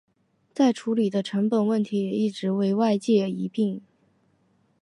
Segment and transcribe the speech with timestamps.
[0.51, 3.83] 再处理的成本问题也一直为外界诟病。